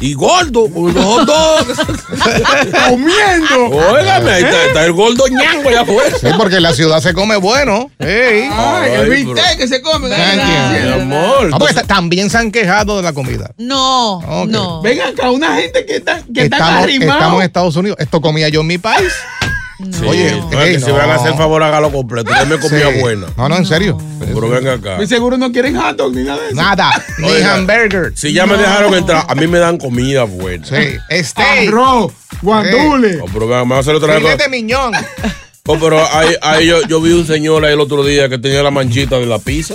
[0.00, 1.78] Y gordo, con los hot dogs.
[2.88, 3.76] Comiendo.
[3.92, 6.16] Óigame, ahí está, está el gordo ñango allá afuera.
[6.20, 7.90] Sí, porque en la ciudad se come bueno.
[8.00, 8.48] Ay,
[8.92, 10.08] el bistec que se come.
[10.08, 11.50] Mi amor.
[11.52, 13.50] Ah, porque ta- también se han quejado de la comida.
[13.56, 14.48] No, Ok.
[14.48, 14.82] no.
[14.82, 17.14] Venga acá, una gente que está, que Estamos, arrimados.
[17.14, 17.96] estamos en Estados Unidos.
[18.00, 19.12] Esto comía yo en mi país.
[19.78, 20.94] Sí, Oye, no, es ey, que si no.
[20.94, 22.30] van a hacer favor, hágalo completo.
[22.38, 23.00] Yo me comía Sí.
[23.00, 23.26] buena.
[23.36, 23.98] No, no, en serio.
[24.20, 25.02] Pero venga acá.
[25.02, 26.56] Y seguro no quieren hot dog ni nada de eso.
[26.56, 28.12] Nada, ni hamburger.
[28.14, 30.64] Si ya me dejaron entrar, a mí me dan comida buena.
[30.64, 31.68] Sí, steak.
[31.68, 33.18] Arroz, guandule.
[33.20, 34.20] Oh, pero venga, me va a hacer otra cosa.
[34.20, 34.92] Filete miñón.
[35.66, 38.62] Oh, pero ahí, ahí yo, yo vi un señor ahí el otro día que tenía
[38.62, 39.74] la manchita de la pizza.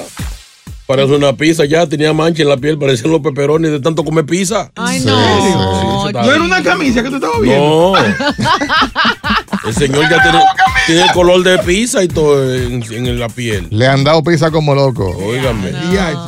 [0.87, 4.25] Parece una pizza ya, tenía mancha en la piel, parecían los peperones de tanto comer
[4.25, 4.71] pizza.
[4.75, 6.07] Ay, Sí, no.
[6.07, 7.93] sí, No era una camisa que tú estabas viendo.
[7.93, 7.93] No.
[9.69, 10.39] El señor ya tiene,
[10.87, 13.67] tiene el color de pizza y todo en, en la piel.
[13.69, 15.05] Le han dado pizza como loco.
[15.17, 15.71] Óigame.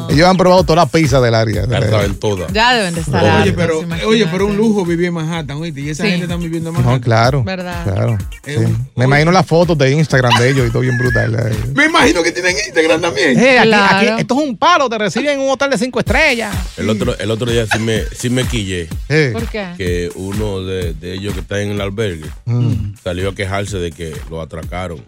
[0.10, 1.66] Ellos han probado todas las pizzas del área.
[1.68, 2.52] Ya saben todas.
[2.54, 3.42] Ya deben de estar.
[3.42, 5.82] Oye, pero, oye, pero un lujo vivir en Manhattan, oíste.
[5.82, 6.10] Y esa Sí.
[6.10, 7.00] gente está viviendo en Manhattan.
[7.00, 7.44] No, claro.
[7.44, 7.84] ¿Verdad?
[7.84, 8.18] Claro.
[8.46, 8.56] sí.
[8.96, 11.36] Me imagino las fotos de Instagram de ellos y todo bien brutal.
[11.36, 11.56] eh.
[11.76, 13.39] Me imagino que tienen Instagram también.
[13.39, 13.98] Eh, aquí- Claro.
[14.14, 16.54] aquí- esto es un palo, te reciben en un hotel de cinco estrellas.
[16.78, 18.88] El otro, el otro día sí me, sí me quillé.
[19.10, 19.30] Eh.
[19.34, 19.66] ¿Por qué?
[19.78, 22.96] Que uno de, de ellos que está en el albergue Mm.
[23.04, 25.04] salió a quejarse de que lo atracaron.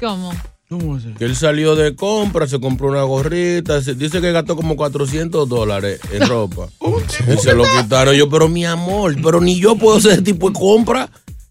[0.00, 0.32] ¿Cómo?
[0.68, 4.54] ¿Cómo es Que él salió de compra, se compró una gorrita, se- dice que gastó
[4.54, 6.68] como 400 dólares en ropa.
[7.34, 8.14] y se lo quitaron.
[8.14, 11.08] Yo, pero mi amor, pero ni yo puedo hacer ese tipo de compra.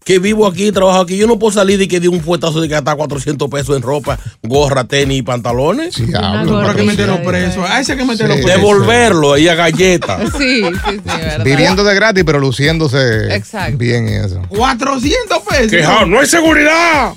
[0.08, 1.18] Que vivo aquí, trabajo aquí.
[1.18, 4.18] Yo no puedo salir de que de un fuetazo de gastar 400 pesos en ropa,
[4.42, 5.96] gorra, tenis y pantalones.
[5.96, 6.60] Diablo.
[6.60, 7.62] Pero hay que meterlo preso.
[7.62, 8.42] A ese que meterlo Sí.
[8.42, 8.56] preso.
[8.58, 10.18] Devolverlo ahí a galleta.
[10.38, 11.44] Sí, sí, sí, verdad.
[11.44, 13.76] Viviendo de gratis, pero luciéndose Exacto.
[13.76, 14.40] bien y eso.
[14.48, 15.70] 400 pesos.
[15.70, 17.12] Que ja, no hay seguridad.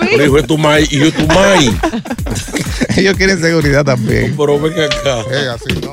[0.00, 1.70] Pero hijo de tu mai, hijo de tu mai.
[2.96, 4.34] Ellos quieren seguridad también.
[4.38, 5.20] Pero ven acá.
[5.54, 5.92] Así no.